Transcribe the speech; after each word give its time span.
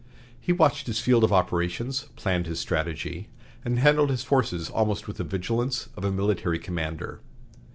He 0.41 0.51
watched 0.51 0.87
his 0.87 0.99
field 0.99 1.23
of 1.23 1.31
operations, 1.31 2.07
planned 2.15 2.47
his 2.47 2.59
strategy, 2.59 3.27
and 3.63 3.77
handled 3.77 4.09
his 4.09 4.23
forces 4.23 4.67
almost 4.67 5.07
with 5.07 5.17
the 5.17 5.23
vigilance 5.23 5.89
of 5.95 6.03
a 6.03 6.11
military 6.11 6.57
commander. 6.57 7.19